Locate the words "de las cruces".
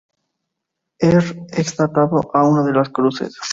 2.63-3.37